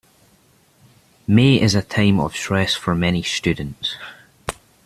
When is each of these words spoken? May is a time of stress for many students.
May 1.27 1.61
is 1.61 1.75
a 1.75 1.83
time 1.83 2.19
of 2.19 2.35
stress 2.35 2.73
for 2.73 2.95
many 2.95 3.21
students. 3.21 3.97